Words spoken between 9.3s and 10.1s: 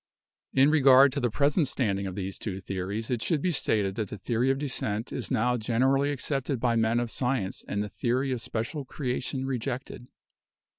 rejected.